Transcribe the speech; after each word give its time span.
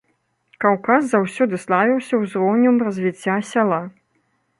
Каўказ 0.63 1.03
заўсёды 1.09 1.59
славіўся 1.65 2.13
узроўнем 2.21 2.75
развіцця 2.87 3.35
сяла. 3.51 3.81